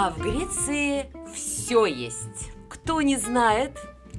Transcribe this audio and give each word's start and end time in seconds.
А 0.00 0.10
в 0.10 0.18
Греции 0.18 1.10
все 1.34 1.84
есть. 1.84 2.52
Кто 2.68 3.02
не 3.02 3.16
знает 3.16 3.76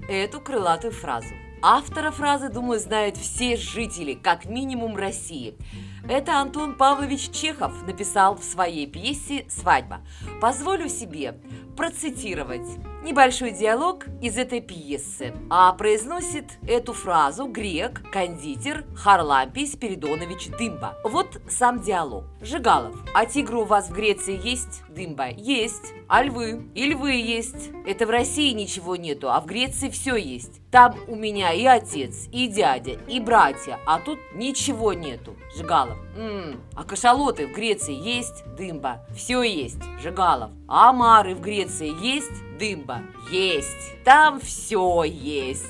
эту 0.09 0.41
крылатую 0.41 0.91
фразу? 0.91 1.29
Автора 1.61 2.11
фразы, 2.11 2.49
думаю, 2.49 2.81
знают 2.81 3.15
все 3.15 3.55
жители, 3.55 4.13
как 4.13 4.43
минимум 4.43 4.97
России. 4.97 5.57
Это 6.05 6.41
Антон 6.41 6.75
Павлович 6.75 7.29
Чехов 7.31 7.87
написал 7.87 8.35
в 8.35 8.43
своей 8.43 8.87
пьесе 8.87 9.45
«Свадьба». 9.47 10.01
Позволю 10.41 10.89
себе 10.89 11.39
процитировать 11.79 12.67
небольшой 13.05 13.51
диалог 13.51 14.05
из 14.21 14.37
этой 14.37 14.59
пьесы. 14.59 15.33
А 15.49 15.71
произносит 15.71 16.59
эту 16.67 16.91
фразу 16.91 17.45
грек, 17.45 18.01
кондитер 18.11 18.83
Харлампий 18.93 19.65
Спиридонович 19.65 20.49
Дымба. 20.59 20.97
Вот 21.05 21.41
сам 21.47 21.79
диалог. 21.79 22.25
Жигалов. 22.41 22.95
А 23.13 23.25
тигры 23.25 23.59
у 23.59 23.63
вас 23.63 23.89
в 23.89 23.93
Греции 23.93 24.37
есть? 24.43 24.83
Дымба. 24.89 25.29
Есть. 25.29 25.93
А 26.09 26.21
львы? 26.21 26.69
И 26.75 26.85
львы 26.85 27.13
есть. 27.13 27.71
Это 27.85 28.05
в 28.05 28.09
России 28.09 28.51
ничего 28.51 28.97
нету, 28.97 29.31
а 29.31 29.39
в 29.39 29.45
Греции 29.45 29.89
все 29.89 30.17
есть. 30.17 30.59
Там 30.69 30.95
у 31.07 31.15
меня 31.15 31.53
и 31.53 31.65
отец, 31.65 32.27
и 32.31 32.47
дядя, 32.47 32.91
и 33.07 33.19
братья, 33.19 33.79
а 33.87 33.99
тут 33.99 34.19
ничего 34.35 34.93
нету. 34.93 35.35
Жигалов. 35.57 35.97
М-м, 36.15 36.61
а 36.75 36.83
кашалоты 36.83 37.47
в 37.47 37.53
Греции 37.53 37.95
есть? 37.95 38.43
Дымба. 38.55 39.05
Все 39.15 39.41
есть. 39.41 39.81
Жигалов. 39.99 40.51
А 40.67 40.89
омары 40.89 41.33
в 41.33 41.41
Греции 41.41 41.68
есть? 41.79 42.57
Дымба. 42.57 43.01
Есть. 43.31 44.03
Там 44.03 44.39
все 44.39 45.03
есть. 45.03 45.65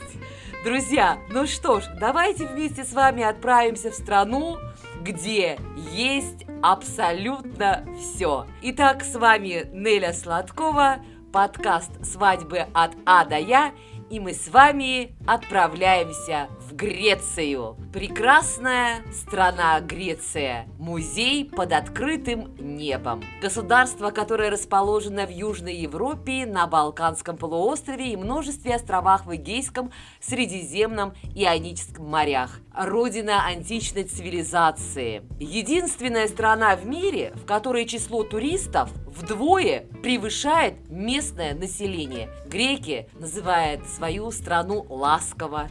Друзья, 0.63 1.19
ну 1.29 1.47
что 1.47 1.79
ж, 1.79 1.85
давайте 1.99 2.45
вместе 2.45 2.83
с 2.83 2.91
вами 2.91 3.23
отправимся 3.23 3.91
в 3.91 3.95
страну, 3.95 4.57
где 5.01 5.57
есть 5.91 6.45
абсолютно 6.61 7.85
все. 7.97 8.45
Итак, 8.63 9.03
с 9.03 9.15
вами 9.15 9.69
Неля 9.71 10.11
Сладкова, 10.11 10.97
подкаст 11.31 11.91
«Свадьбы 12.05 12.65
от 12.73 12.91
А 13.05 13.23
до 13.23 13.37
Я», 13.37 13.71
и 14.09 14.19
мы 14.19 14.33
с 14.33 14.49
вами 14.49 15.15
отправляемся 15.25 16.49
в 16.69 16.75
Грецию. 16.75 17.75
Прекрасная 17.91 19.01
страна 19.11 19.79
Греция. 19.81 20.67
Музей 20.77 21.45
под 21.45 21.73
открытым 21.73 22.55
небом. 22.59 23.23
Государство, 23.41 24.11
которое 24.11 24.49
расположено 24.49 25.25
в 25.25 25.31
Южной 25.31 25.75
Европе, 25.75 26.45
на 26.45 26.67
Балканском 26.67 27.37
полуострове 27.37 28.13
и 28.13 28.17
множестве 28.17 28.75
островах 28.75 29.25
в 29.25 29.35
Эгейском, 29.35 29.91
Средиземном 30.21 31.13
и 31.35 31.43
Ионическом 31.43 32.07
морях. 32.07 32.59
Родина 32.75 33.45
античной 33.45 34.03
цивилизации. 34.03 35.23
Единственная 35.39 36.27
страна 36.27 36.75
в 36.75 36.85
мире, 36.85 37.33
в 37.35 37.45
которой 37.45 37.85
число 37.85 38.23
туристов 38.23 38.89
вдвое 39.07 39.85
превышает 40.01 40.89
местное 40.89 41.53
население. 41.53 42.29
Греки 42.45 43.09
называют 43.19 43.87
свою 43.87 44.31
страну 44.31 44.85
ласково 44.89 45.67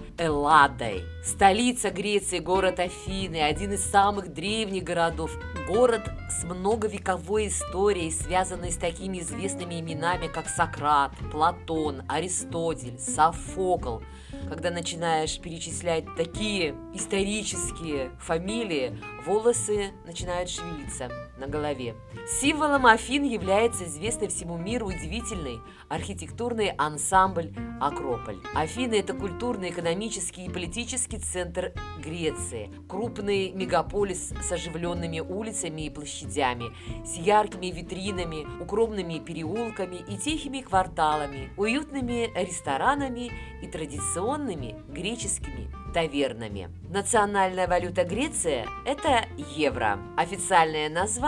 Элладой. 0.88 1.04
Столица 1.22 1.90
Греции, 1.90 2.38
город 2.38 2.80
Афины, 2.80 3.40
один 3.42 3.72
из 3.72 3.84
самых 3.84 4.32
древних 4.32 4.84
городов. 4.84 5.30
Город 5.66 6.02
с 6.30 6.44
многовековой 6.44 7.48
историей, 7.48 8.10
связанный 8.10 8.72
с 8.72 8.76
такими 8.76 9.18
известными 9.18 9.80
именами, 9.80 10.26
как 10.28 10.48
Сократ, 10.48 11.12
Платон, 11.30 12.02
Аристотель, 12.08 12.98
Софокл. 12.98 14.00
Когда 14.48 14.70
начинаешь 14.70 15.38
перечислять 15.38 16.04
такие 16.16 16.74
исторические 16.94 18.10
фамилии, 18.18 18.98
волосы 19.24 19.92
начинают 20.06 20.48
шевелиться 20.48 21.10
на 21.38 21.46
голове. 21.46 21.94
Символом 22.40 22.86
Афин 22.86 23.24
является 23.24 23.84
известный 23.84 24.28
всему 24.28 24.56
миру 24.56 24.86
удивительный 24.86 25.60
архитектурный 25.88 26.70
ансамбль 26.76 27.52
Акрополь. 27.80 28.38
Афины– 28.54 28.94
это 28.96 29.14
культурный, 29.14 29.70
экономический 29.70 30.46
и 30.46 30.50
политический 30.50 31.18
центр 31.18 31.72
Греции. 32.02 32.70
Крупный 32.88 33.52
мегаполис 33.52 34.32
с 34.42 34.52
оживленными 34.52 35.20
улицами 35.20 35.82
и 35.86 35.90
площадями, 35.90 36.72
с 37.04 37.16
яркими 37.16 37.66
витринами, 37.66 38.46
укромными 38.60 39.18
переулками 39.18 39.96
и 40.08 40.16
тихими 40.16 40.60
кварталами, 40.60 41.50
уютными 41.56 42.30
ресторанами 42.34 43.30
и 43.62 43.66
традиционными 43.66 44.74
греческими 44.88 45.70
тавернами. 45.94 46.70
Национальная 46.90 47.66
валюта 47.66 48.04
Греции– 48.04 48.66
это 48.84 49.24
евро. 49.56 49.98
Официальное 50.16 50.88
название 50.88 51.27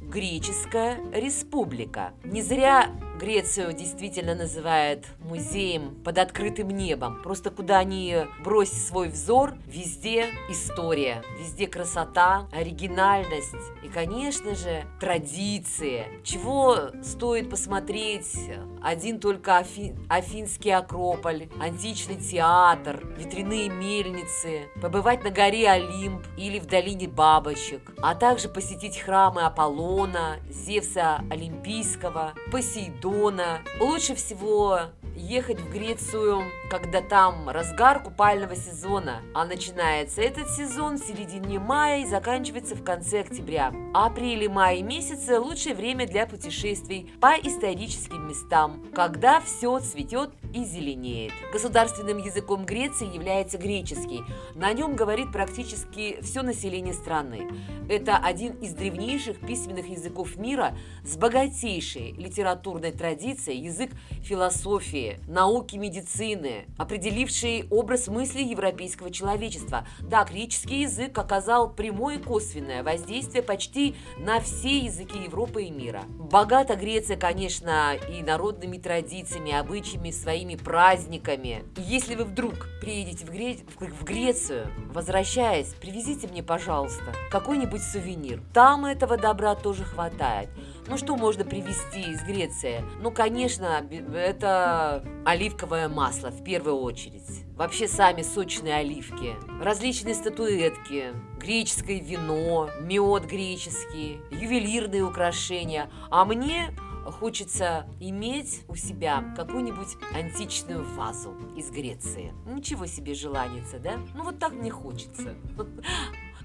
Греческая 0.00 0.98
республика. 1.12 2.12
Не 2.24 2.42
зря 2.42 2.90
Грецию 3.18 3.72
действительно 3.72 4.36
называют 4.36 5.04
музеем 5.18 6.00
под 6.04 6.18
открытым 6.18 6.68
небом. 6.68 7.20
Просто 7.22 7.50
куда 7.50 7.82
ни 7.82 8.26
брось 8.44 8.70
свой 8.70 9.08
взор, 9.08 9.54
везде 9.66 10.26
история, 10.48 11.24
везде 11.36 11.66
красота, 11.66 12.46
оригинальность 12.52 13.56
и, 13.82 13.88
конечно 13.88 14.54
же, 14.54 14.84
традиции. 15.00 16.06
Чего 16.22 16.92
стоит 17.02 17.50
посмотреть 17.50 18.36
один 18.82 19.18
только 19.18 19.58
Афи... 19.58 19.96
Афинский 20.08 20.70
Акрополь, 20.70 21.48
античный 21.60 22.16
театр, 22.16 23.04
ветряные 23.16 23.68
мельницы, 23.68 24.68
побывать 24.80 25.24
на 25.24 25.30
горе 25.30 25.68
Олимп 25.68 26.24
или 26.36 26.60
в 26.60 26.66
долине 26.66 27.08
Бабочек, 27.08 27.92
а 28.00 28.14
также 28.14 28.48
посетить 28.48 28.98
храмы 28.98 29.42
Аполлона, 29.42 30.36
Зевса 30.48 31.24
Олимпийского, 31.30 32.34
Посейдона, 32.52 33.07
Дона. 33.08 33.60
Лучше 33.80 34.14
всего 34.14 34.80
ехать 35.16 35.60
в 35.60 35.70
Грецию, 35.70 36.42
когда 36.70 37.00
там 37.00 37.48
разгар 37.48 38.02
купального 38.02 38.54
сезона, 38.54 39.22
а 39.34 39.44
начинается 39.44 40.20
этот 40.20 40.50
сезон 40.50 40.96
в 40.96 41.04
середине 41.04 41.58
мая 41.58 42.02
и 42.02 42.06
заканчивается 42.06 42.74
в 42.74 42.84
конце 42.84 43.20
октября. 43.20 43.72
Апрель 43.94 44.44
и 44.44 44.48
май 44.48 44.82
месяцы– 44.82 45.38
лучшее 45.40 45.74
время 45.74 46.06
для 46.06 46.26
путешествий 46.26 47.10
по 47.20 47.32
историческим 47.42 48.28
местам, 48.28 48.84
когда 48.94 49.40
все 49.40 49.78
цветет 49.80 50.30
и 50.52 50.64
зеленеет. 50.64 51.32
Государственным 51.52 52.18
языком 52.18 52.64
Греции 52.64 53.12
является 53.12 53.58
греческий. 53.58 54.22
На 54.54 54.72
нем 54.72 54.96
говорит 54.96 55.32
практически 55.32 56.18
все 56.22 56.42
население 56.42 56.94
страны. 56.94 57.48
Это 57.88 58.16
один 58.16 58.52
из 58.54 58.74
древнейших 58.74 59.40
письменных 59.40 59.88
языков 59.88 60.36
мира 60.36 60.76
с 61.04 61.16
богатейшей 61.16 62.12
литературной 62.12 62.92
традицией, 62.92 63.60
язык 63.60 63.90
философии, 64.22 65.20
науки 65.26 65.76
медицины, 65.76 66.66
определивший 66.76 67.66
образ 67.70 68.08
мысли 68.08 68.42
европейского 68.42 69.10
человечества. 69.10 69.86
Да, 70.00 70.24
греческий 70.24 70.82
язык 70.82 71.16
оказал 71.18 71.72
прямое 71.72 72.18
и 72.18 72.22
косвенное 72.22 72.82
воздействие 72.82 73.42
почти 73.42 73.96
на 74.18 74.40
все 74.40 74.78
языки 74.78 75.18
Европы 75.18 75.64
и 75.64 75.70
мира. 75.70 76.04
Богата 76.08 76.76
Греция, 76.76 77.16
конечно, 77.16 77.94
и 77.94 78.22
народными 78.22 78.78
традициями, 78.78 79.52
обычаями, 79.52 80.10
своими 80.38 80.54
праздниками. 80.54 81.64
Если 81.76 82.14
вы 82.14 82.24
вдруг 82.24 82.68
приедете 82.80 83.24
в, 83.24 83.30
Гре... 83.30 83.56
в 83.78 84.04
Грецию, 84.04 84.68
возвращаясь, 84.92 85.74
привезите 85.74 86.28
мне, 86.28 86.42
пожалуйста, 86.44 87.12
какой-нибудь 87.30 87.82
сувенир. 87.82 88.40
Там 88.54 88.84
этого 88.84 89.16
добра 89.16 89.56
тоже 89.56 89.84
хватает. 89.84 90.48
Ну 90.86 90.96
что 90.96 91.16
можно 91.16 91.44
привезти 91.44 92.02
из 92.02 92.22
Греции? 92.22 92.84
Ну, 93.02 93.10
конечно, 93.10 93.84
это 94.14 95.04
оливковое 95.24 95.88
масло 95.88 96.30
в 96.30 96.44
первую 96.44 96.76
очередь. 96.76 97.44
Вообще 97.56 97.88
сами 97.88 98.22
сочные 98.22 98.76
оливки, 98.76 99.34
различные 99.60 100.14
статуэтки, 100.14 101.12
греческое 101.40 102.00
вино, 102.00 102.70
мед 102.80 103.26
греческий, 103.26 104.20
ювелирные 104.30 105.02
украшения. 105.02 105.90
А 106.10 106.24
мне 106.24 106.70
хочется 107.10 107.86
иметь 108.00 108.64
у 108.68 108.74
себя 108.74 109.34
какую-нибудь 109.36 109.96
античную 110.14 110.84
вазу 110.94 111.34
из 111.56 111.70
Греции. 111.70 112.32
Ничего 112.46 112.86
себе 112.86 113.14
желанится, 113.14 113.78
да? 113.78 113.98
Ну 114.14 114.24
вот 114.24 114.38
так 114.38 114.52
мне 114.52 114.70
хочется. 114.70 115.34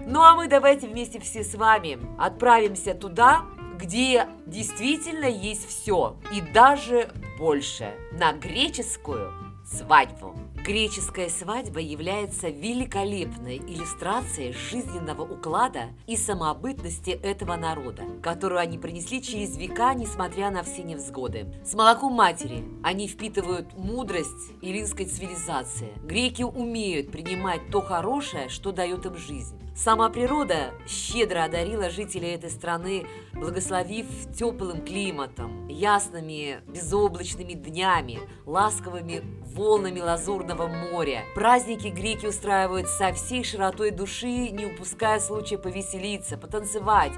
Ну 0.00 0.22
а 0.22 0.34
мы 0.34 0.48
давайте 0.48 0.88
вместе 0.88 1.20
все 1.20 1.44
с 1.44 1.54
вами 1.54 2.00
отправимся 2.18 2.94
туда, 2.94 3.44
где 3.78 4.26
действительно 4.44 5.26
есть 5.26 5.68
все 5.68 6.16
и 6.32 6.40
даже 6.40 7.12
больше 7.38 7.94
на 8.12 8.32
греческую 8.32 9.32
свадьбу. 9.64 10.36
Греческая 10.64 11.28
свадьба 11.28 11.80
является 11.80 12.48
великолепной 12.48 13.58
иллюстрацией 13.58 14.54
жизненного 14.54 15.20
уклада 15.20 15.90
и 16.06 16.16
самобытности 16.16 17.10
этого 17.10 17.56
народа, 17.56 18.04
которую 18.22 18.60
они 18.60 18.78
принесли 18.78 19.20
через 19.22 19.58
века, 19.58 19.92
несмотря 19.92 20.50
на 20.50 20.62
все 20.62 20.82
невзгоды. 20.82 21.52
С 21.66 21.74
молоком 21.74 22.14
матери 22.14 22.64
они 22.82 23.08
впитывают 23.08 23.76
мудрость 23.76 24.54
эллинской 24.62 25.04
цивилизации. 25.04 25.92
Греки 26.02 26.44
умеют 26.44 27.12
принимать 27.12 27.68
то 27.70 27.82
хорошее, 27.82 28.48
что 28.48 28.72
дает 28.72 29.04
им 29.04 29.18
жизнь 29.18 29.63
Сама 29.76 30.08
природа 30.08 30.72
щедро 30.86 31.42
одарила 31.42 31.90
жителей 31.90 32.34
этой 32.36 32.50
страны, 32.50 33.08
благословив 33.32 34.06
теплым 34.32 34.84
климатом, 34.84 35.66
ясными 35.66 36.60
безоблачными 36.68 37.54
днями, 37.54 38.20
ласковыми 38.46 39.24
волнами 39.44 39.98
лазурного 39.98 40.68
моря. 40.68 41.24
Праздники 41.34 41.88
греки 41.88 42.26
устраивают 42.26 42.86
со 42.86 43.12
всей 43.12 43.42
широтой 43.42 43.90
души, 43.90 44.50
не 44.50 44.66
упуская 44.66 45.18
случая 45.18 45.58
повеселиться, 45.58 46.38
потанцевать, 46.38 47.12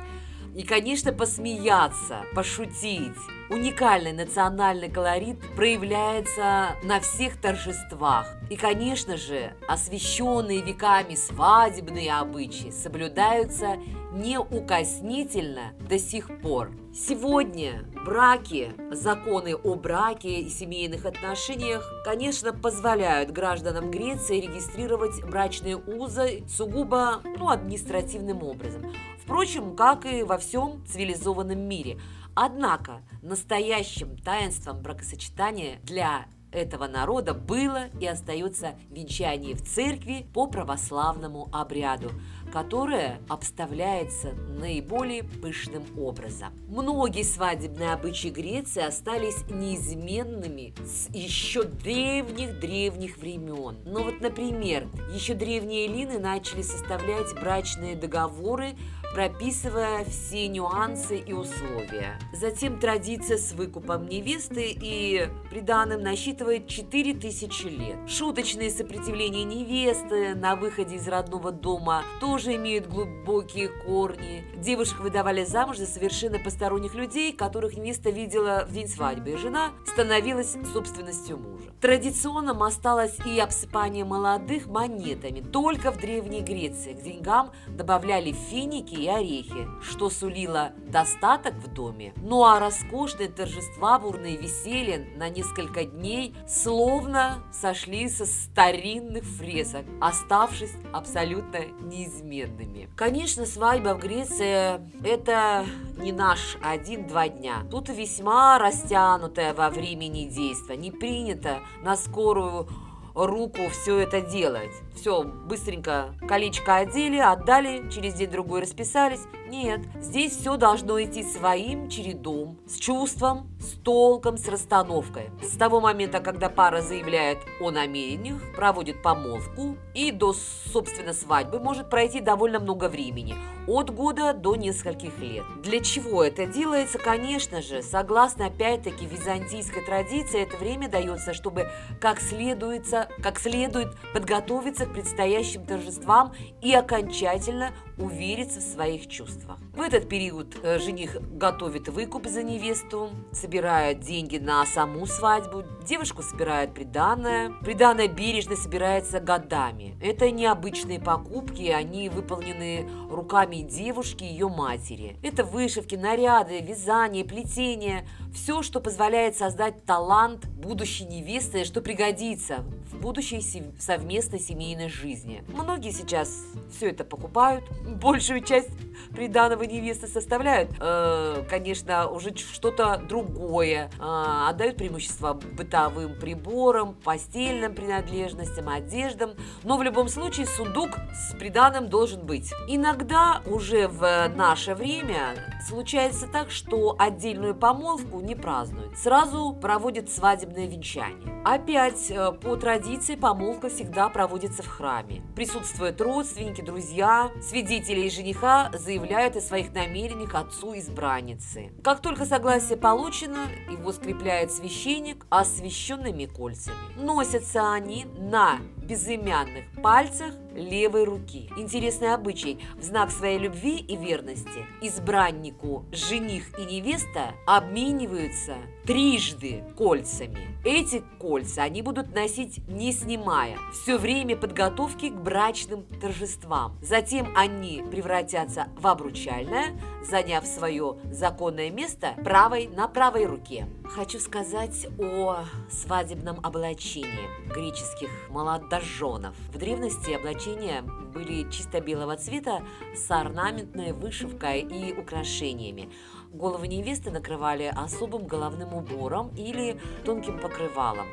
и, 0.56 0.62
конечно, 0.62 1.12
посмеяться, 1.12 2.25
пошутить. 2.35 3.12
Уникальный 3.50 4.12
национальный 4.12 4.91
колорит 4.91 5.38
проявляется 5.55 6.76
на 6.82 6.99
всех 7.00 7.38
торжествах. 7.41 8.35
И, 8.49 8.56
конечно 8.56 9.19
же, 9.19 9.55
освященные 9.69 10.62
веками 10.62 11.14
свадебные 11.14 12.12
обычаи 12.14 12.70
соблюдаются 12.70 13.76
неукоснительно 14.14 15.75
до 15.79 15.99
сих 15.99 16.41
пор. 16.41 16.73
Сегодня 16.94 17.85
браки, 18.06 18.73
законы 18.91 19.55
о 19.55 19.75
браке 19.75 20.41
и 20.41 20.49
семейных 20.49 21.05
отношениях, 21.05 21.87
конечно, 22.05 22.55
позволяют 22.55 23.31
гражданам 23.31 23.91
Греции 23.91 24.41
регистрировать 24.41 25.23
брачные 25.23 25.76
узы 25.76 26.44
сугубо 26.49 27.20
ну, 27.38 27.50
административным 27.50 28.43
образом. 28.43 28.91
Впрочем, 29.26 29.75
как 29.75 30.06
и 30.06 30.23
во 30.23 30.38
всем 30.38 30.87
цивилизованном 30.87 31.58
мире. 31.58 31.99
Однако 32.37 33.02
настоящим 33.23 34.17
таинством 34.17 34.81
бракосочетания 34.82 35.81
для 35.82 36.26
этого 36.52 36.87
народа 36.87 37.34
было 37.34 37.88
и 38.00 38.06
остается 38.06 38.76
венчание 38.88 39.56
в 39.56 39.67
церкви 39.67 40.28
по 40.32 40.46
православному 40.46 41.49
обряду– 41.52 42.12
которая 42.52 43.20
обставляется 43.28 44.32
наиболее 44.32 45.25
пышным 45.25 45.84
образом. 45.99 46.52
Многие 46.69 47.23
свадебные 47.23 47.93
обычаи 47.93 48.28
Греции 48.28 48.82
остались 48.82 49.44
неизменными 49.50 50.75
с 50.84 51.08
еще 51.14 51.64
древних-древних 51.64 53.19
времен. 53.19 53.76
Но 53.84 54.02
вот, 54.02 54.20
например, 54.20 54.88
еще 55.12 55.34
древние 55.34 55.87
эллины 55.87 56.19
начали 56.19 56.62
составлять 56.62 57.34
брачные 57.34 57.96
договоры, 57.96 58.75
прописывая 59.16 60.04
все 60.04 60.46
нюансы 60.46 61.16
и 61.16 61.32
условия. 61.32 62.18
Затем 62.34 62.78
традиция 62.78 63.38
с 63.38 63.52
выкупом 63.52 64.06
невесты 64.06 64.76
и 64.78 65.30
приданым 65.48 66.02
насчитывает 66.02 66.68
4000 66.68 67.64
лет. 67.64 67.96
Шуточные 68.10 68.70
сопротивления 68.70 69.44
невесты 69.44 70.34
на 70.34 70.54
выходе 70.54 70.96
из 70.96 71.08
родного 71.08 71.50
дома 71.50 72.02
тоже 72.20 72.56
имеют 72.56 72.88
глубокие 72.88 73.68
корни. 73.68 74.44
Девушек 74.54 75.00
выдавали 75.00 75.46
замуж 75.46 75.78
за 75.78 75.86
совершенно 75.86 76.38
посторонних 76.38 76.94
людей, 76.94 77.32
которых 77.32 77.78
невеста 77.78 78.10
видела 78.10 78.66
в 78.68 78.72
день 78.74 78.86
свадьбы, 78.86 79.30
и 79.30 79.36
жена 79.38 79.70
становилась 79.86 80.58
собственностью 80.74 81.38
мужа. 81.38 81.72
Традиционным 81.80 82.62
осталось 82.62 83.16
и 83.24 83.40
обсыпание 83.40 84.04
молодых 84.04 84.66
монетами. 84.66 85.40
Только 85.40 85.90
в 85.90 85.96
Древней 85.96 86.42
Греции 86.42 86.92
к 86.92 87.00
деньгам 87.00 87.52
добавляли 87.66 88.32
финики 88.32 89.06
и 89.06 89.06
орехи, 89.08 89.69
что 89.82 90.11
сулило 90.11 90.73
достаток 90.76 91.55
в 91.55 91.73
доме. 91.73 92.12
Ну 92.17 92.44
а 92.44 92.58
роскошные 92.58 93.29
торжества, 93.29 93.99
бурные 93.99 94.37
веселья 94.37 95.06
на 95.17 95.29
несколько 95.29 95.85
дней 95.85 96.35
словно 96.49 97.43
сошли 97.53 98.08
со 98.08 98.26
старинных 98.26 99.25
фресок, 99.25 99.85
оставшись 100.00 100.75
абсолютно 100.93 101.67
неизменными. 101.81 102.88
Конечно, 102.97 103.47
свадьба 103.47 103.94
в 103.94 104.00
Греции– 104.00 104.81
это 105.05 105.64
не 105.97 106.12
наш 106.12 106.56
один-два 106.62 107.29
дня. 107.29 107.64
Тут 107.70 107.88
весьма 107.88 108.59
растянутое 108.59 109.55
во 109.55 109.70
времени 109.70 110.25
действие. 110.25 110.76
Не 110.76 110.91
принято 110.91 111.61
на 111.82 111.97
скорую 111.97 112.69
руку 113.14 113.61
все 113.70 113.99
это 113.99 114.20
делать. 114.20 114.73
Все, 114.96 115.22
быстренько 115.22 116.14
колечко 116.26 116.76
одели, 116.76 117.19
отдали, 117.19 117.88
через 117.90 118.14
день-другой 118.14 118.62
расписались. 118.62 119.20
Нет, 119.48 119.82
здесь 120.00 120.37
все 120.37 120.56
должно 120.56 121.00
идти 121.00 121.22
своим 121.22 121.88
чередом, 121.88 122.58
с 122.66 122.76
чувством, 122.76 123.48
с 123.60 123.78
толком, 123.82 124.37
с 124.38 124.48
расстановкой. 124.48 125.31
С 125.40 125.56
того 125.56 125.81
момента, 125.81 126.19
когда 126.20 126.48
пара 126.48 126.81
заявляет 126.81 127.38
о 127.60 127.70
намерениях, 127.70 128.40
проводит 128.56 129.02
помолвку, 129.02 129.76
и 129.94 130.10
до, 130.10 130.32
собственно, 130.32 131.12
свадьбы 131.12 131.60
может 131.60 131.90
пройти 131.90 132.20
довольно 132.20 132.58
много 132.58 132.88
времени, 132.88 133.37
от 133.69 133.94
года 133.94 134.32
до 134.32 134.56
нескольких 134.56 135.19
лет. 135.19 135.44
Для 135.62 135.81
чего 135.81 136.25
это 136.25 136.46
делается? 136.46 136.99
Конечно 136.99 137.62
же, 137.62 137.82
согласно, 137.82 138.46
опять-таки, 138.46 139.06
византийской 139.06 139.84
традиции, 139.84 140.42
это 140.42 140.56
время 140.56 140.88
дается, 140.88 141.34
чтобы 141.34 141.69
как 142.00 142.20
следует, 142.20 142.87
как 143.22 143.38
следует 143.38 143.96
подготовиться 144.12 144.86
к 144.87 144.93
предстоящим 144.93 145.65
торжествам 145.67 146.33
и 146.62 146.73
окончательно 146.73 147.73
увериться 147.99 148.61
в 148.61 148.62
своих 148.62 149.09
чувствах. 149.09 149.59
В 149.75 149.81
этот 149.81 150.09
период 150.09 150.56
э, 150.62 150.79
жених 150.79 151.17
готовит 151.33 151.88
выкуп 151.88 152.27
за 152.27 152.43
невесту, 152.43 153.11
собирает 153.33 154.00
деньги 154.00 154.38
на 154.38 154.65
саму 154.67 155.06
свадьбу, 155.06 155.65
девушку 155.87 156.23
собирает 156.23 156.75
приданное. 156.75 157.53
Приданное 157.62 158.09
бережно 158.09 158.56
собирается 158.56 159.21
годами. 159.21 159.97
Это 160.03 160.31
необычные 160.31 161.00
покупки, 161.00 161.69
они 161.69 162.09
выполнены 162.09 162.88
руками 163.11 163.56
девушки 163.56 164.25
и 164.25 164.29
ее 164.29 164.49
матери. 164.49 165.19
Это 165.23 165.44
вышивки, 165.44 165.94
наряды, 165.94 166.61
вязание, 166.61 167.25
плетение– 167.25 168.06
все, 168.37 168.62
что 168.62 168.81
позволяет 168.81 169.37
создать 169.37 169.85
талант 169.85 170.47
будущей 170.47 171.05
невесты, 171.06 171.65
что 171.65 171.81
пригодится 171.81 172.65
в 172.93 173.00
будущей 173.00 173.43
совместной 173.79 174.38
семейной 174.38 174.88
жизни. 174.88 175.43
Многие 175.49 175.91
сейчас 175.91 176.29
все 176.71 176.91
это 176.91 177.05
покупают, 177.05 177.65
большую 177.87 178.43
часть 178.43 178.71
приданого 179.15 179.62
невесты 179.62 180.06
составляют, 180.06 180.71
э, 180.79 181.44
конечно, 181.49 182.09
уже 182.09 182.37
что-то 182.37 183.03
другое, 183.09 183.91
э, 183.99 184.49
отдают 184.49 184.77
преимущество 184.77 185.33
бытовым 185.33 186.19
приборам, 186.19 186.94
постельным 186.94 187.75
принадлежностям, 187.75 188.69
одеждам, 188.69 189.31
но 189.62 189.79
в 189.79 189.83
любом 189.83 190.09
случае 190.09 190.47
сундук 190.47 190.91
с 191.15 191.35
приданым 191.35 191.88
должен 191.88 192.27
быть. 192.27 192.53
Иногда 192.69 193.43
уже 193.47 193.88
в 193.88 194.29
наше 194.35 194.75
время 194.75 195.35
случается 195.66 196.26
так, 196.26 196.50
что 196.50 196.97
отдельную 196.99 197.55
помолвку 197.55 198.21
не 198.26 198.35
празднуют, 198.35 198.99
сразу 198.99 199.52
проводят 199.54 200.11
свадебное 200.11 200.66
венчание. 200.66 201.42
Опять 201.45 202.11
э, 202.11 202.33
по 202.33 202.56
традиции 202.56 203.14
помолвка 203.14 203.68
всегда 203.68 204.09
проводится 204.09 204.62
в 204.62 204.66
храме. 204.66 205.23
Присутствуют 205.35 206.00
родственники, 206.00 206.61
друзья, 206.61 207.30
свидетели 207.40 208.00
и 208.00 208.11
жениха 208.11 208.71
заявляют 208.75 209.37
о 209.37 209.40
своих 209.40 209.73
намерениях 209.73 210.35
отцу 210.35 210.76
избранницы. 210.76 211.73
Как 211.83 212.02
только 212.02 212.25
согласие 212.25 212.76
получено, 212.76 213.47
его 213.71 213.92
скрепляет 213.92 214.52
священник 214.52 215.25
освященными 215.30 216.26
кольцами. 216.26 216.76
Носятся 216.97 217.73
они 217.73 218.06
на 218.18 218.59
безымянных 218.78 219.64
пальцах 219.83 220.35
левой 220.56 221.04
руки. 221.04 221.50
Интересный 221.56 222.14
обычай. 222.14 222.58
В 222.76 222.82
знак 222.82 223.10
своей 223.10 223.38
любви 223.38 223.78
и 223.78 223.96
верности 223.96 224.66
избраннику 224.80 225.84
жених 225.92 226.58
и 226.58 226.64
невеста 226.64 227.34
обмениваются 227.46 228.56
трижды 228.87 229.64
кольцами. 229.76 230.57
Эти 230.64 231.02
кольца 231.19 231.62
они 231.62 231.83
будут 231.83 232.14
носить 232.14 232.61
не 232.69 232.93
снимая, 232.93 233.59
все 233.73 233.99
время 233.99 234.37
подготовки 234.37 235.11
к 235.11 235.14
брачным 235.14 235.85
торжествам. 236.00 236.78
Затем 236.83 237.33
они 237.37 237.85
превратятся 237.90 238.69
в 238.76 238.87
обручальное, 238.87 239.78
заняв 240.09 240.47
свое 240.47 240.99
законное 241.11 241.71
место 241.71 242.14
правой 242.25 242.69
на 242.69 242.87
правой 242.87 243.26
руке. 243.26 243.69
Хочу 243.85 244.19
сказать 244.21 244.87
о 244.99 245.45
свадебном 245.71 246.40
облачении 246.45 247.28
греческих 247.52 248.11
молодоженов. 248.31 249.35
В 249.52 249.59
древности 249.59 250.12
облачения 250.12 250.83
были 250.83 251.50
чисто 251.50 251.81
белого 251.81 252.16
цвета 252.16 252.62
с 252.95 253.11
орнаментной 253.11 253.93
вышивкой 253.93 254.61
и 254.61 254.93
украшениями. 254.93 255.90
Головы 256.37 256.69
невесты 256.69 257.11
накрывали 257.11 257.73
особым 257.75 258.26
головным 258.26 258.75
убором 258.75 259.33
или 259.37 259.81
тонким 260.05 260.38
покрывалом. 260.38 261.07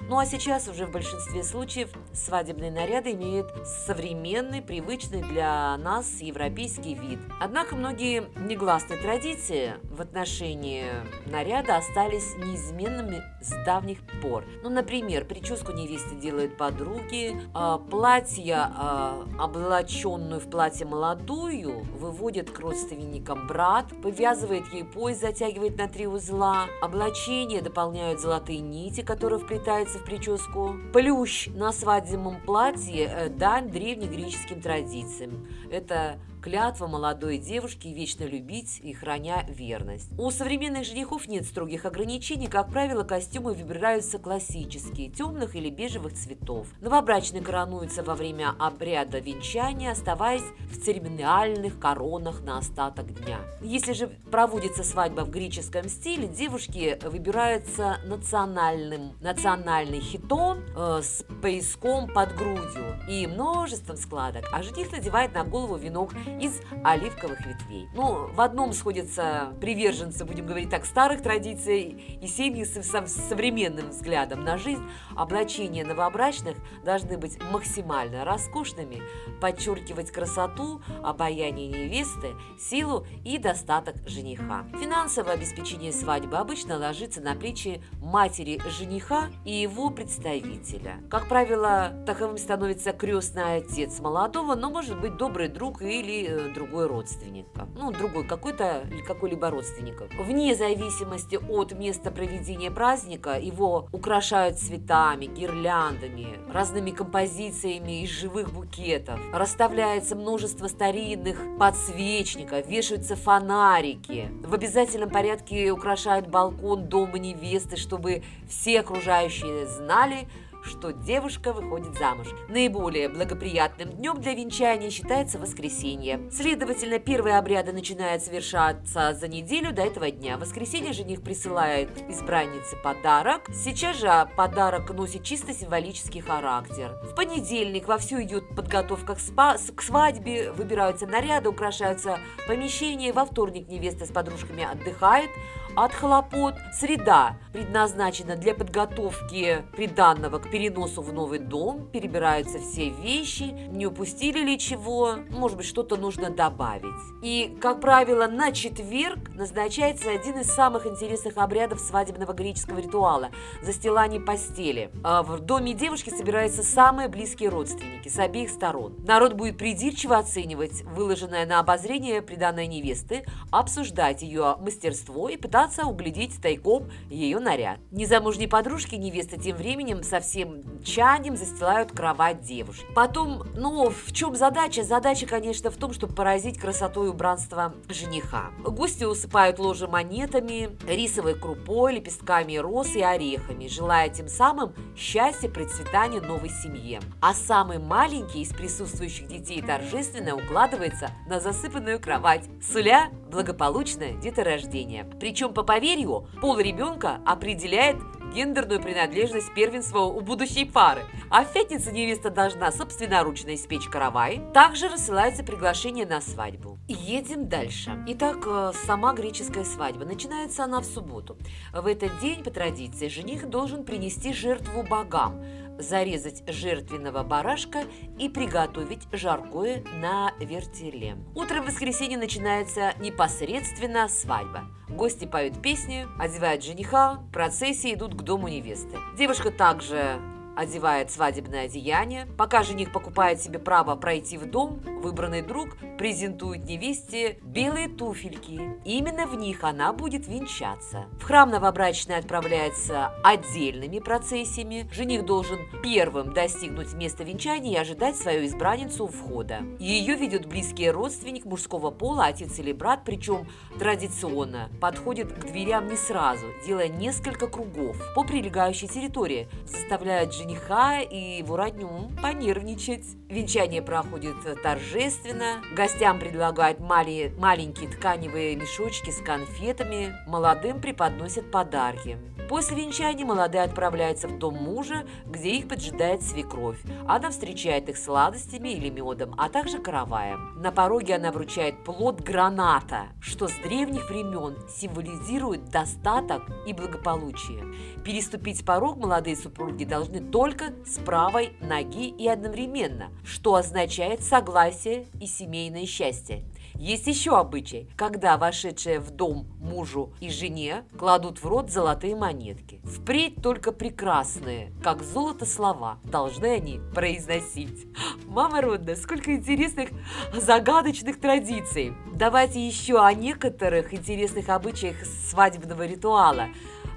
Ну 0.00 0.18
а 0.18 0.24
сейчас 0.24 0.68
уже 0.68 0.86
в 0.86 0.90
большинстве 0.90 1.42
случаев 1.42 1.90
свадебные 2.14 2.70
наряды 2.70 3.12
имеют 3.12 3.52
современный, 3.66 4.62
привычный 4.62 5.20
для 5.20 5.76
нас 5.76 6.22
европейский 6.22 6.94
вид. 6.94 7.18
Однако 7.38 7.76
многие 7.76 8.24
негласные 8.38 8.98
традиции 8.98 9.74
в 10.00 10.02
отношении 10.02 10.86
наряда 11.26 11.76
остались 11.76 12.34
неизменными 12.38 13.22
с 13.42 13.50
давних 13.66 13.98
пор. 14.22 14.44
Ну, 14.62 14.70
например, 14.70 15.26
прическу 15.26 15.72
невесты 15.72 16.14
делают 16.14 16.56
подруги, 16.56 17.36
а 17.52 17.76
платье, 17.76 18.56
а, 18.56 19.26
облаченную 19.38 20.40
в 20.40 20.48
платье 20.48 20.86
молодую, 20.86 21.82
выводит 21.98 22.50
к 22.50 22.58
родственникам 22.60 23.46
брат, 23.46 23.88
повязывает 24.02 24.72
ей 24.72 24.84
пояс, 24.84 25.20
затягивает 25.20 25.76
на 25.76 25.86
три 25.86 26.06
узла, 26.06 26.64
облачение 26.80 27.60
дополняют 27.60 28.20
золотые 28.20 28.60
нити, 28.60 29.02
которые 29.02 29.38
вплетаются 29.38 29.98
в 29.98 30.04
прическу. 30.04 30.76
Плющ 30.94 31.48
на 31.48 31.72
свадебном 31.72 32.40
платье 32.40 33.04
э,– 33.04 33.28
дань 33.28 33.68
древнегреческим 33.68 34.62
традициям. 34.62 35.46
Это 35.70 36.18
клятва 36.40 36.86
молодой 36.86 37.38
девушки 37.38 37.88
вечно 37.88 38.24
любить 38.24 38.80
и 38.82 38.92
храня 38.92 39.44
верность. 39.48 40.08
У 40.18 40.30
современных 40.30 40.84
женихов 40.84 41.28
нет 41.28 41.44
строгих 41.44 41.84
ограничений, 41.84 42.48
как 42.48 42.70
правило, 42.70 43.04
костюмы 43.04 43.52
выбираются 43.52 44.18
классические, 44.18 45.10
темных 45.10 45.54
или 45.54 45.70
бежевых 45.70 46.14
цветов. 46.14 46.66
Новобрачные 46.80 47.42
коронуются 47.42 48.02
во 48.02 48.14
время 48.14 48.54
обряда 48.58 49.18
венчания, 49.18 49.92
оставаясь 49.92 50.44
в 50.70 50.84
церемониальных 50.84 51.78
коронах 51.78 52.42
на 52.42 52.58
остаток 52.58 53.12
дня. 53.12 53.38
Если 53.60 53.92
же 53.92 54.08
проводится 54.30 54.82
свадьба 54.82 55.22
в 55.22 55.30
греческом 55.30 55.88
стиле, 55.88 56.26
девушки 56.26 56.98
выбираются 57.02 57.98
национальным, 58.04 59.12
национальный 59.20 60.00
хитон 60.00 60.62
э, 60.76 61.00
с 61.02 61.24
пояском 61.42 62.08
под 62.08 62.34
грудью 62.36 62.98
и 63.08 63.26
множеством 63.26 63.96
складок, 63.96 64.44
а 64.52 64.62
жених 64.62 64.92
надевает 64.92 65.34
на 65.34 65.44
голову 65.44 65.76
венок 65.76 66.12
из 66.38 66.60
оливковых 66.84 67.44
ветвей. 67.46 67.88
Ну, 67.94 68.28
в 68.28 68.40
одном 68.40 68.72
сходятся 68.72 69.54
приверженцы, 69.60 70.24
будем 70.24 70.46
говорить 70.46 70.70
так, 70.70 70.84
старых 70.84 71.22
традиций 71.22 72.18
и 72.22 72.26
семьи 72.26 72.64
с, 72.64 72.82
с 72.82 73.28
современным 73.28 73.90
взглядом 73.90 74.44
на 74.44 74.58
жизнь. 74.58 74.82
Облачения 75.16 75.84
новобрачных 75.84 76.56
должны 76.84 77.18
быть 77.18 77.38
максимально 77.50 78.24
роскошными, 78.24 79.02
подчеркивать 79.40 80.10
красоту, 80.10 80.82
обаяние 81.02 81.68
невесты, 81.68 82.34
силу 82.58 83.06
и 83.24 83.38
достаток 83.38 83.96
жениха. 84.06 84.66
Финансовое 84.80 85.34
обеспечение 85.34 85.92
свадьбы 85.92 86.36
обычно 86.36 86.78
ложится 86.78 87.20
на 87.20 87.34
плечи 87.34 87.82
матери 88.00 88.60
жениха 88.68 89.28
и 89.44 89.52
его 89.52 89.90
представителя. 89.90 91.00
Как 91.10 91.28
правило, 91.28 91.92
таковым 92.06 92.38
становится 92.38 92.92
крестный 92.92 93.56
отец 93.56 94.00
молодого, 94.00 94.54
но 94.54 94.70
может 94.70 95.00
быть 95.00 95.16
добрый 95.16 95.48
друг 95.48 95.82
или 95.82 96.19
Э, 96.26 96.50
другой 96.54 96.86
родственник. 96.86 97.46
Ну, 97.74 97.90
другой 97.92 98.26
какой-то 98.26 98.86
какой-либо 99.06 99.50
родственников. 99.50 100.08
Вне 100.18 100.54
зависимости 100.54 101.36
от 101.36 101.72
места 101.72 102.10
проведения 102.10 102.70
праздника 102.70 103.38
его 103.38 103.88
украшают 103.92 104.58
цветами, 104.58 105.26
гирляндами, 105.26 106.38
разными 106.52 106.90
композициями 106.90 108.02
из 108.02 108.10
живых 108.10 108.52
букетов. 108.52 109.20
Расставляется 109.32 110.16
множество 110.16 110.68
старинных 110.68 111.38
подсвечников, 111.58 112.66
вешаются 112.66 113.16
фонарики. 113.16 114.28
В 114.44 114.54
обязательном 114.54 115.10
порядке 115.10 115.70
украшают 115.70 116.28
балкон 116.28 116.88
дома 116.88 117.18
невесты, 117.18 117.76
чтобы 117.76 118.22
все 118.48 118.80
окружающие 118.80 119.66
знали, 119.66 120.28
что 120.62 120.92
девушка 120.92 121.52
выходит 121.52 121.98
замуж. 121.98 122.28
Наиболее 122.48 123.08
благоприятным 123.08 123.90
днем 123.90 124.20
для 124.20 124.34
венчания 124.34 124.90
считается 124.90 125.38
воскресенье. 125.38 126.20
Следовательно, 126.30 126.98
первые 126.98 127.38
обряды 127.38 127.72
начинают 127.72 128.22
совершаться 128.22 129.14
за 129.14 129.28
неделю 129.28 129.72
до 129.72 129.82
этого 129.82 130.10
дня. 130.10 130.36
В 130.36 130.40
воскресенье 130.40 130.92
жених 130.92 131.22
присылает 131.22 131.90
избраннице 132.08 132.76
подарок. 132.76 133.42
Сейчас 133.52 133.98
же 133.98 134.28
подарок 134.36 134.90
носит 134.90 135.22
чисто 135.22 135.52
символический 135.52 136.20
характер. 136.20 136.98
В 137.02 137.14
понедельник 137.14 137.88
вовсю 137.88 138.22
идет 138.22 138.48
подготовка 138.54 139.14
к, 139.14 139.20
спа 139.20 139.56
к 139.74 139.82
свадьбе, 139.82 140.52
выбираются 140.52 141.06
наряды, 141.06 141.48
украшаются 141.48 142.18
помещения. 142.46 143.12
Во 143.12 143.24
вторник 143.24 143.68
невеста 143.68 144.06
с 144.06 144.10
подружками 144.10 144.64
отдыхает, 144.64 145.30
от 145.76 145.92
хлопот. 145.92 146.54
Среда 146.72 147.36
предназначена 147.52 148.36
для 148.36 148.54
подготовки 148.54 149.64
приданного 149.72 150.38
к 150.38 150.50
переносу 150.50 151.02
в 151.02 151.12
новый 151.12 151.38
дом. 151.38 151.88
Перебираются 151.92 152.58
все 152.58 152.90
вещи, 152.90 153.44
не 153.70 153.86
упустили 153.86 154.40
ли 154.40 154.58
чего, 154.58 155.16
может 155.30 155.56
быть, 155.56 155.66
что-то 155.66 155.96
нужно 155.96 156.30
добавить. 156.30 156.84
И, 157.22 157.56
как 157.60 157.80
правило, 157.80 158.26
на 158.26 158.52
четверг 158.52 159.30
назначается 159.34 160.10
один 160.10 160.38
из 160.38 160.46
самых 160.46 160.86
интересных 160.86 161.36
обрядов 161.36 161.80
свадебного 161.80 162.32
греческого 162.32 162.78
ритуала– 162.78 163.30
застилание 163.62 164.20
постели. 164.20 164.90
А 165.02 165.22
в 165.22 165.40
доме 165.40 165.74
девушки 165.74 166.10
собираются 166.10 166.62
самые 166.62 167.08
близкие 167.08 167.48
родственники 167.48 168.08
с 168.08 168.18
обеих 168.18 168.50
сторон. 168.50 168.94
Народ 169.06 169.34
будет 169.34 169.58
придирчиво 169.58 170.18
оценивать 170.18 170.82
выложенное 170.82 171.46
на 171.46 171.58
обозрение 171.60 172.22
приданное 172.22 172.66
невесты, 172.66 173.24
обсуждать 173.50 174.22
ее 174.22 174.56
мастерство 174.60 175.28
и 175.28 175.36
пытаться 175.36 175.59
пытаться 175.60 175.84
углядеть 175.84 176.40
тайком 176.40 176.90
ее 177.10 177.38
наряд. 177.38 177.80
Незамужние 177.90 178.48
подружки 178.48 178.94
невесты 178.94 179.36
тем 179.36 179.58
временем 179.58 180.02
со 180.02 180.20
всем 180.20 180.62
чанием 180.82 181.36
застилают 181.36 181.92
кровать 181.92 182.40
девушки. 182.40 182.86
Потом, 182.94 183.42
ну, 183.54 183.90
в 183.90 184.10
чем 184.12 184.34
задача? 184.36 184.82
Задача, 184.82 185.26
конечно, 185.26 185.70
в 185.70 185.76
том, 185.76 185.92
чтобы 185.92 186.14
поразить 186.14 186.58
красотой 186.58 187.10
убранства 187.10 187.74
жениха. 187.90 188.52
Гости 188.64 189.04
усыпают 189.04 189.58
ложе 189.58 189.86
монетами, 189.86 190.78
рисовой 190.88 191.34
крупой, 191.34 191.96
лепестками 191.96 192.56
роз 192.56 192.96
и 192.96 193.02
орехами, 193.02 193.68
желая 193.68 194.08
тем 194.08 194.28
самым 194.28 194.72
счастья, 194.96 195.50
процветания 195.50 196.22
новой 196.22 196.48
семье. 196.48 197.00
А 197.20 197.34
самый 197.34 197.78
маленький 197.78 198.40
из 198.40 198.48
присутствующих 198.48 199.26
детей 199.26 199.60
торжественно 199.60 200.36
укладывается 200.36 201.10
на 201.28 201.38
засыпанную 201.38 202.00
кровать, 202.00 202.48
суля 202.62 203.10
благополучное 203.30 204.14
деторождение. 204.14 205.04
Причем, 205.20 205.49
по 205.50 205.62
поверью, 205.62 206.26
пол 206.40 206.58
ребенка 206.58 207.20
определяет 207.26 207.96
гендерную 208.34 208.80
принадлежность 208.80 209.52
первенства 209.54 210.00
у 210.00 210.20
будущей 210.20 210.64
пары. 210.64 211.02
А 211.30 211.44
в 211.44 211.52
пятницу 211.52 211.90
невеста 211.90 212.30
должна 212.30 212.70
собственноручно 212.72 213.54
испечь 213.54 213.88
каравай. 213.88 214.42
Также 214.54 214.88
рассылается 214.88 215.42
приглашение 215.42 216.06
на 216.06 216.20
свадьбу. 216.20 216.78
Едем 216.88 217.48
дальше. 217.48 218.02
Итак, 218.08 218.38
э, 218.46 218.72
сама 218.86 219.12
греческая 219.12 219.64
свадьба. 219.64 220.04
Начинается 220.04 220.64
она 220.64 220.80
в 220.80 220.84
субботу. 220.84 221.36
В 221.72 221.86
этот 221.86 222.18
день, 222.20 222.42
по 222.42 222.50
традиции, 222.50 223.08
жених 223.08 223.48
должен 223.48 223.84
принести 223.84 224.32
жертву 224.32 224.82
богам 224.82 225.42
зарезать 225.78 226.42
жертвенного 226.46 227.22
барашка 227.22 227.84
и 228.18 228.28
приготовить 228.28 229.08
жаркое 229.12 229.82
на 230.00 230.32
вертеле. 230.38 231.16
Утром 231.34 231.64
в 231.64 231.68
воскресенье 231.68 232.18
начинается 232.18 232.92
непосредственно 233.00 234.08
свадьба. 234.08 234.64
Гости 235.00 235.24
поют 235.24 235.62
песни, 235.62 236.06
одевают 236.18 236.62
жениха, 236.62 237.20
процессии 237.32 237.94
идут 237.94 238.14
к 238.14 238.20
дому 238.20 238.48
невесты. 238.48 238.98
Девушка 239.16 239.50
также 239.50 240.20
одевает 240.60 241.10
свадебное 241.10 241.64
одеяние. 241.64 242.26
Пока 242.36 242.62
жених 242.62 242.92
покупает 242.92 243.40
себе 243.40 243.58
право 243.58 243.96
пройти 243.96 244.36
в 244.36 244.44
дом, 244.44 244.80
выбранный 245.00 245.40
друг 245.40 245.70
презентует 245.96 246.64
невесте 246.64 247.38
белые 247.42 247.88
туфельки. 247.88 248.60
Именно 248.84 249.26
в 249.26 249.36
них 249.36 249.64
она 249.64 249.94
будет 249.94 250.28
венчаться. 250.28 251.06
В 251.18 251.22
храм 251.24 251.50
новобрачная 251.50 252.18
отправляется 252.18 253.14
отдельными 253.24 254.00
процессиями. 254.00 254.88
Жених 254.92 255.24
должен 255.24 255.58
первым 255.82 256.34
достигнуть 256.34 256.92
места 256.92 257.24
венчания 257.24 257.72
и 257.72 257.80
ожидать 257.80 258.16
свою 258.16 258.44
избранницу 258.44 259.04
у 259.04 259.08
входа. 259.08 259.62
Ее 259.78 260.14
ведет 260.14 260.44
близкий 260.46 260.90
родственник 260.90 261.46
мужского 261.46 261.90
пола, 261.90 262.26
отец 262.26 262.58
или 262.58 262.72
брат, 262.72 263.00
причем 263.06 263.48
традиционно 263.78 264.68
подходит 264.78 265.32
к 265.32 265.46
дверям 265.46 265.88
не 265.88 265.96
сразу, 265.96 266.44
делая 266.66 266.88
несколько 266.88 267.46
кругов 267.46 267.96
по 268.14 268.24
прилегающей 268.24 268.88
территории, 268.88 269.48
заставляет 269.64 270.34
жениха 270.50 271.00
и 271.00 271.42
родню 271.56 272.10
понервничать. 272.22 273.04
Венчание 273.28 273.82
проходит 273.82 274.36
торжественно. 274.62 275.62
Гостям 275.74 276.18
предлагают 276.18 276.80
мали 276.80 277.32
маленькие 277.38 277.88
тканевые 277.88 278.56
мешочки 278.56 279.10
с 279.10 279.22
конфетами. 279.22 280.14
Молодым 280.26 280.80
преподносят 280.80 281.50
подарки. 281.50 282.18
После 282.50 282.78
венчания 282.78 283.24
молодые 283.24 283.62
отправляются 283.62 284.26
в 284.26 284.36
дом 284.36 284.56
мужа, 284.56 285.06
где 285.24 285.50
их 285.50 285.68
поджидает 285.68 286.24
свекровь. 286.24 286.80
Она 287.06 287.30
встречает 287.30 287.88
их 287.88 287.96
сладостями 287.96 288.70
или 288.70 288.88
медом, 288.88 289.36
а 289.38 289.48
также 289.48 289.78
караваем. 289.78 290.60
На 290.60 290.72
пороге 290.72 291.14
она 291.14 291.30
вручает 291.30 291.84
плод 291.84 292.20
граната, 292.22 293.06
что 293.20 293.46
с 293.46 293.52
древних 293.62 294.10
времен 294.10 294.56
символизирует 294.68 295.70
достаток 295.70 296.42
и 296.66 296.72
благополучие. 296.72 297.72
Переступить 298.04 298.64
порог 298.64 298.96
молодые 298.96 299.36
супруги 299.36 299.84
должны 299.84 300.18
только 300.18 300.72
с 300.84 300.98
правой 300.98 301.56
ноги 301.60 302.08
и 302.08 302.26
одновременно, 302.26 303.10
что 303.22 303.54
означает 303.54 304.24
согласие 304.24 305.06
и 305.20 305.28
семейное 305.28 305.86
счастье. 305.86 306.42
Есть 306.80 307.06
еще 307.08 307.36
обычай, 307.36 307.90
когда 307.94 308.38
вошедшие 308.38 309.00
в 309.00 309.10
дом 309.10 309.46
мужу 309.60 310.14
и 310.18 310.30
жене 310.30 310.84
кладут 310.98 311.38
в 311.38 311.46
рот 311.46 311.70
золотые 311.70 312.16
монетки. 312.16 312.80
Впредь 312.84 313.42
только 313.42 313.70
прекрасные, 313.70 314.72
как 314.82 315.02
золото 315.02 315.44
слова, 315.44 315.98
должны 316.04 316.46
они 316.46 316.80
произносить. 316.94 317.86
Мама 318.24 318.62
родная, 318.62 318.96
сколько 318.96 319.34
интересных 319.34 319.90
загадочных 320.32 321.20
традиций. 321.20 321.92
Давайте 322.14 322.66
еще 322.66 323.04
о 323.04 323.12
некоторых 323.12 323.92
интересных 323.92 324.48
обычаях 324.48 325.04
свадебного 325.04 325.84
ритуала. 325.86 326.48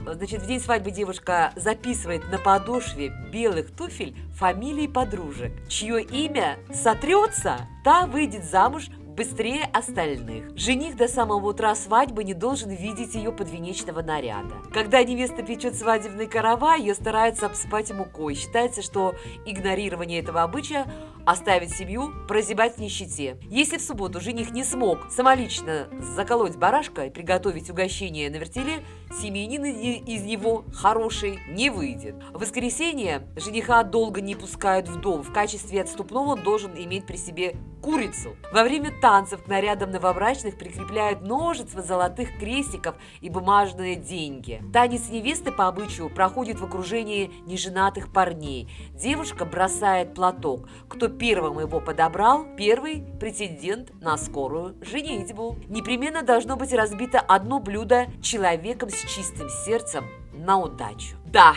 Значит, 0.06 0.44
в 0.44 0.48
день 0.48 0.62
свадьбы 0.62 0.92
девушка 0.92 1.52
записывает 1.58 2.30
на 2.32 2.38
подошве 2.38 3.10
белых 3.34 3.72
туфель 3.72 4.16
фамилии 4.34 4.88
подружек, 4.88 5.52
чье 5.68 6.02
имя 6.02 6.58
сотрется, 6.74 7.68
та 7.84 8.06
выйдет 8.06 8.44
замуж 8.44 8.90
быстрее 9.16 9.70
остальных. 9.72 10.58
Жених 10.58 10.98
до 10.98 11.08
самого 11.08 11.50
утра 11.50 11.74
свадьбы 11.76 12.24
не 12.24 12.34
должен 12.34 12.70
видеть 12.72 13.16
ее 13.16 13.32
подвенечного 13.32 14.02
наряда. 14.02 14.56
Когда 14.74 15.04
невеста 15.04 15.44
печет 15.44 15.76
свадебный 15.76 16.28
каравай, 16.28 16.82
ее 16.82 16.96
стараются 16.96 17.46
обсыпать 17.46 17.92
мукой. 17.92 18.36
Считается, 18.36 18.82
что 18.82 19.16
игнорирование 19.46 20.20
этого 20.20 20.42
обычая 20.42 20.86
оставит 21.26 21.72
семью 21.72 22.12
прозябать 22.28 22.76
в 22.76 22.78
нищете. 22.80 23.38
Если 23.44 23.78
в 23.78 23.82
субботу 23.82 24.20
жених 24.20 24.52
не 24.52 24.64
смог 24.64 25.12
самолично 25.12 25.88
заколоть 26.16 26.58
барашка 26.58 27.06
и 27.06 27.10
приготовить 27.10 27.70
угощение 27.70 28.30
на 28.30 28.36
вертеле, 28.36 28.84
семьянин 29.22 29.64
из 29.64 30.24
него 30.24 30.66
хороший 30.74 31.40
не 31.48 31.70
выйдет. 31.70 32.16
В 32.34 32.40
воскресенье 32.40 33.28
жениха 33.36 33.84
долго 33.84 34.22
не 34.22 34.36
пускают 34.36 34.88
в 34.88 35.00
дом. 35.00 35.24
В 35.24 35.32
качестве 35.32 35.82
отступного 35.82 36.32
он 36.32 36.44
должен 36.44 36.72
иметь 36.76 37.06
при 37.06 37.18
себе 37.18 37.56
курицу. 37.82 38.38
Во 38.54 38.64
время 38.64 38.92
танцев 39.02 39.44
к 39.44 39.48
нарядам 39.48 39.92
новобрачных 39.92 40.58
прикрепляют 40.58 41.22
множество 41.22 41.82
золотых 41.82 42.38
крестиков 42.40 42.96
и 43.20 43.30
бумажные 43.30 43.96
деньги. 43.96 44.64
Танец 44.72 45.10
невесты 45.10 45.52
по 45.52 45.68
обычаю 45.68 46.10
проходит 46.10 46.60
в 46.60 46.64
окружении 46.64 47.32
неженатых 47.46 48.12
парней. 48.14 48.70
Девушка 48.94 49.44
бросает 49.44 50.14
платок. 50.14 50.70
Кто 50.88 51.10
первым 51.18 51.60
его 51.60 51.80
подобрал, 51.80 52.46
первый 52.58 53.04
претендент 53.20 53.92
на 54.02 54.18
скорую 54.18 54.76
женитьбу. 54.82 55.58
Непременно 55.68 56.22
должно 56.22 56.56
быть 56.56 56.74
разбито 56.74 57.20
одно 57.20 57.60
блюдо 57.60 58.08
человеком 58.22 58.90
с 58.90 59.00
чистым 59.02 59.50
сердцем 59.66 60.06
на 60.34 60.58
удачу. 60.58 61.16
Да, 61.26 61.56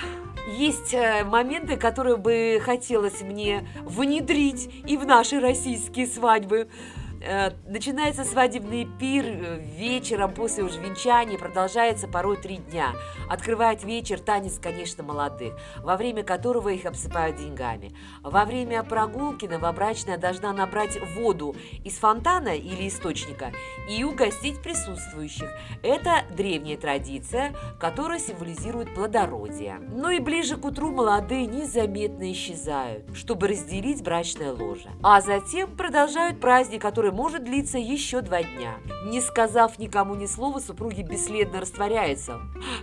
есть 0.48 0.94
э, 0.94 1.24
моменты, 1.24 1.76
которые 1.76 2.16
бы 2.16 2.60
хотелось 2.62 3.20
мне 3.22 3.66
внедрить 3.84 4.70
и 4.86 4.96
в 4.96 5.04
наши 5.04 5.40
российские 5.40 6.06
свадьбы. 6.06 6.68
Э, 7.26 7.50
начинается 7.66 8.24
свадебный 8.24 8.86
пир 9.00 9.24
э, 9.26 9.58
вечером 9.58 10.32
после 10.32 10.62
уже 10.62 10.80
венчания, 10.80 11.36
продолжается 11.38 12.06
порой 12.06 12.36
три 12.36 12.58
дня. 12.58 12.92
Открывает 13.28 13.82
вечер 13.82 14.20
танец, 14.20 14.60
конечно, 14.62 15.02
молодых, 15.02 15.54
во 15.82 15.96
время 15.96 16.22
которого 16.22 16.68
их 16.68 16.86
обсыпают 16.86 17.36
деньгами. 17.36 17.96
Во 18.22 18.44
время 18.44 18.84
прогулки 18.84 19.46
новобрачная 19.46 20.18
должна 20.18 20.52
набрать 20.52 20.98
воду 21.16 21.56
из 21.84 21.94
фонтана 21.94 22.54
или 22.54 22.86
источника 22.86 23.50
и 23.88 24.04
угостить 24.04 24.62
присутствующих. 24.62 25.50
Это 25.82 26.24
древняя 26.30 26.76
традиция, 26.76 27.54
которая 27.80 28.20
символизирует 28.20 28.94
плодородие. 28.94 29.80
Но 29.80 30.10
и 30.10 30.20
ближе 30.20 30.56
к 30.56 30.64
утру 30.64 30.92
молодые 30.92 31.46
незаметно 31.46 32.30
исчезают, 32.30 33.16
чтобы 33.16 33.48
разделить 33.48 34.04
брачное 34.04 34.52
ложе. 34.52 34.90
А 35.02 35.20
затем 35.20 35.76
продолжают 35.76 36.40
праздник, 36.40 36.82
который 36.82 37.15
может 37.16 37.44
длиться 37.44 37.78
еще 37.78 38.20
два 38.20 38.42
дня. 38.42 38.74
Не 39.06 39.22
сказав 39.22 39.78
никому 39.78 40.14
ни 40.14 40.26
слова, 40.26 40.58
супруги 40.58 41.00
бесследно 41.00 41.62
растворяются, 41.62 42.40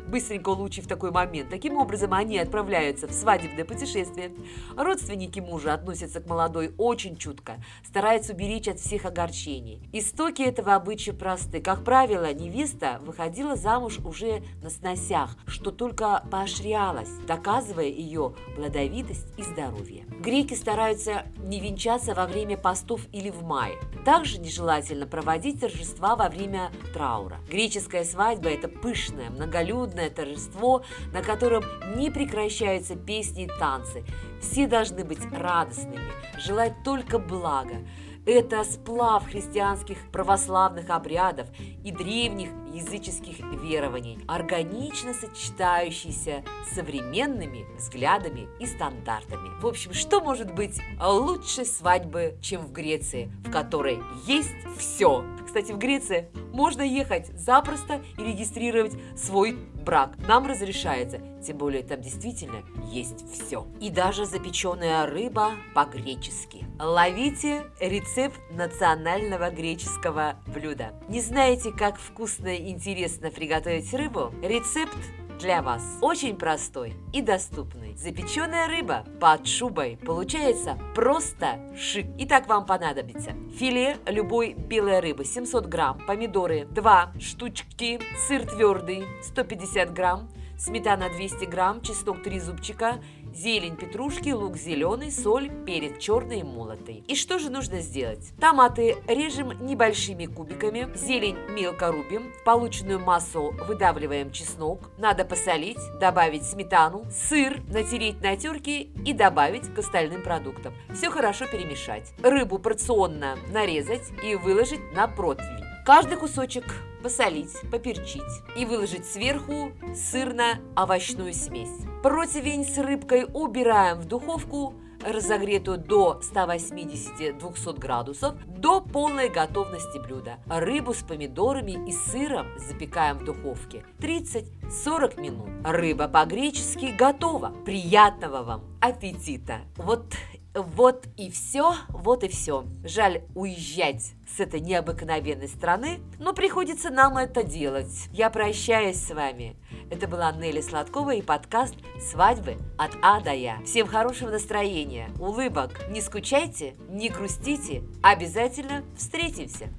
быстренько 0.08 0.50
улучив 0.50 0.88
такой 0.88 1.12
момент. 1.12 1.52
Таким 1.52 1.78
образом, 1.78 2.16
они 2.16 2.40
отправляются 2.40 3.08
в 3.08 3.12
свадебное 3.12 3.64
путешествие. 3.64 4.34
Родственники 4.76 5.40
мужа 5.40 5.76
относятся 5.76 6.20
к 6.20 6.26
молодой 6.26 6.74
очень 6.80 7.16
чутко, 7.16 7.64
стараются 7.88 8.34
уберечь 8.34 8.68
от 8.68 8.80
всех 8.80 9.06
огорчений. 9.06 9.88
Истоки 9.94 10.42
этого 10.42 10.74
обычая 10.74 11.14
просты. 11.14 11.62
Как 11.62 11.84
правило, 11.84 12.34
невеста 12.34 13.00
выходила 13.06 13.56
замуж 13.56 14.00
уже 14.04 14.42
на 14.64 14.72
сносях, 14.72 15.38
что 15.46 15.70
только 15.70 16.24
поощрялось, 16.32 17.10
доказывая 17.28 17.86
ее 17.86 18.34
плодовитость 18.56 19.28
и 19.38 19.44
здоровье. 19.44 20.06
Греки 20.22 20.56
стараются 20.56 21.28
не 21.38 21.60
венчаться 21.60 22.16
во 22.16 22.26
время 22.26 22.58
постов 22.58 23.02
или 23.12 23.30
в 23.30 23.44
мае. 23.44 23.76
Также 24.24 24.40
нежелательно 24.40 25.06
проводить 25.06 25.60
торжества 25.60 26.16
во 26.16 26.30
время 26.30 26.72
траура. 26.94 27.42
Греческая 27.50 28.06
свадьба– 28.06 28.48
это 28.52 28.70
пышное, 28.70 29.30
многолюдное 29.30 30.10
торжество, 30.10 30.86
на 31.12 31.22
котором 31.22 31.66
не 31.98 32.10
прекращаются 32.10 32.96
песни 32.96 33.44
и 33.44 33.60
танцы. 33.60 34.06
Все 34.42 34.66
должны 34.66 35.04
быть 35.04 35.20
радостными, 35.30 36.00
желать 36.38 36.74
только 36.86 37.20
блага. 37.20 37.86
Это 38.26 38.64
сплав 38.64 39.30
христианских 39.30 39.98
православных 40.10 40.90
обрядов 40.90 41.50
и 41.84 41.92
древних 41.92 42.48
языческих 42.74 43.40
верований, 43.62 44.20
органично 44.28 45.14
сочетающийся 45.14 46.44
с 46.68 46.76
современными 46.76 47.66
взглядами 47.78 48.48
и 48.60 48.66
стандартами. 48.66 49.50
В 49.62 49.68
общем, 49.68 49.94
что 49.94 50.22
может 50.22 50.54
быть 50.54 50.82
лучше 51.02 51.66
свадьбы, 51.66 52.38
чем 52.42 52.62
в 52.62 52.72
Греции, 52.72 53.32
в 53.46 53.52
которой 53.52 54.00
есть 54.26 54.56
все? 54.78 55.24
Кстати, 55.46 55.72
в 55.72 55.78
Греции 55.78 56.30
можно 56.52 56.82
ехать 56.82 57.28
запросто 57.40 58.02
и 58.18 58.24
регистрировать 58.24 58.94
свой 59.16 59.56
брак. 59.84 60.16
Нам 60.28 60.48
разрешается, 60.48 61.20
тем 61.46 61.58
более 61.58 61.84
там 61.84 62.02
действительно 62.02 62.64
есть 62.92 63.24
все. 63.32 63.68
И 63.80 63.90
даже 63.90 64.26
запеченная 64.26 65.06
рыба 65.06 65.52
по-гречески. 65.76 66.66
Ловите 66.80 67.66
рецепт 67.80 68.40
национального 68.52 69.52
греческого 69.52 70.38
блюда. 70.48 70.94
Не 71.08 71.22
знаете, 71.22 71.72
как 71.72 72.00
вкусно 72.00 72.56
интересно 72.70 73.32
приготовить 73.32 73.94
рыбу? 73.94 74.34
Рецепт 74.42 74.98
для 75.40 75.62
вас. 75.62 75.84
Очень 76.02 76.36
простой 76.38 76.94
и 77.12 77.22
доступный. 77.22 77.96
Запеченная 77.96 78.68
рыба 78.68 79.06
под 79.20 79.48
шубой 79.48 79.98
получается 79.98 80.78
просто 80.96 81.60
шик. 81.78 82.08
Итак, 82.20 82.48
вам 82.48 82.66
понадобится 82.66 83.34
филе 83.58 83.98
любой 84.08 84.54
белой 84.54 85.00
рыбы 85.00 85.26
700 85.26 85.66
грамм, 85.66 86.00
помидоры 86.06 86.66
2 86.66 87.14
штучки, 87.20 88.00
сыр 88.28 88.46
твердый 88.46 89.06
150 89.22 89.94
грамм, 89.94 90.30
сметана 90.58 91.10
200 91.10 91.46
грамм, 91.46 91.82
чеснок 91.82 92.24
3 92.24 92.40
зубчика, 92.40 93.00
зелень 93.34 93.76
петрушки, 93.76 94.30
лук 94.30 94.58
зеленый, 94.58 95.12
соль, 95.12 95.50
перец 95.66 96.00
черный 96.00 96.40
и 96.40 96.44
молотый. 96.44 97.04
И 97.08 97.16
что 97.16 97.40
же 97.40 97.50
нужно 97.50 97.80
сделать? 97.80 98.32
Томаты 98.40 98.98
режем 99.08 99.66
небольшими 99.66 100.26
кубиками, 100.26 100.90
зелень 100.96 101.38
мелко 101.50 101.92
рубим, 101.92 102.32
в 102.34 102.44
полученную 102.44 103.00
массу 103.00 103.54
выдавливаем 103.68 104.32
чеснок, 104.32 104.92
надо 104.98 105.26
посолить, 105.26 105.80
добавить 106.00 106.44
сметану, 106.44 107.06
сыр 107.12 107.62
натереть 107.68 108.22
на 108.22 108.36
терке 108.36 108.82
и 108.82 109.14
добавить 109.14 109.74
к 109.74 109.80
остальным 109.80 110.24
продуктам. 110.24 110.74
Все 110.94 111.10
хорошо 111.10 111.46
перемешать. 111.48 112.14
Рыбу 112.22 112.60
порционно 112.60 113.38
нарезать 113.50 114.12
и 114.24 114.36
выложить 114.36 114.94
на 114.94 115.08
противень. 115.08 115.73
Каждый 115.86 116.16
кусочек 116.16 116.64
посолить, 117.02 117.54
поперчить 117.70 118.22
и 118.56 118.64
выложить 118.64 119.06
сверху 119.06 119.74
сырно-овощную 119.94 121.34
смесь. 121.34 121.86
Противень 122.02 122.66
с 122.66 122.78
рыбкой 122.78 123.26
убираем 123.34 124.00
в 124.00 124.06
духовку, 124.06 124.76
разогретую 125.06 125.80
до 125.80 126.22
180-200 126.24 127.78
градусов, 127.78 128.36
до 128.48 128.80
полной 128.80 129.28
готовности 129.28 129.98
блюда. 129.98 130.38
Рыбу 130.48 130.94
с 130.94 131.04
помидорами 131.04 131.78
и 131.86 131.92
сыром 131.92 132.48
запекаем 132.58 133.18
в 133.18 133.26
духовке 133.26 133.84
30-40 134.00 135.20
минут. 135.20 135.50
Рыба 135.66 136.08
по-гречески 136.08 136.96
готова. 136.98 137.54
Приятного 137.66 138.44
вам 138.44 138.64
аппетита! 138.80 139.60
Вот 139.76 140.06
Вот 140.54 141.08
и 141.18 141.32
все, 141.32 141.74
вот 141.90 142.24
и 142.24 142.28
все. 142.28 142.66
Жаль 142.84 143.24
уезжать 143.34 144.14
с 144.28 144.40
этой 144.40 144.60
необыкновенной 144.60 145.48
страны, 145.48 146.00
но 146.20 146.34
приходится 146.34 146.92
нам 146.92 147.18
это 147.18 147.42
делать. 147.42 148.08
Я 148.12 148.30
прощаюсь 148.30 148.98
с 148.98 149.12
вами. 149.12 149.56
Это 149.90 150.08
была 150.08 150.32
Нелли 150.32 150.62
Сладкова 150.62 151.16
и 151.16 151.24
подкаст 151.24 151.74
«Свадьбы 152.00 152.58
от 152.78 152.92
А 153.02 153.20
до 153.20 153.34
Я». 153.34 153.62
Всем 153.66 153.88
хорошего 153.88 154.30
настроения, 154.30 155.10
улыбок, 155.20 155.90
не 155.90 156.02
скучайте, 156.02 156.76
не 156.88 157.10
грустите, 157.10 157.82
обязательно 158.04 158.84
встретимся. 158.96 159.70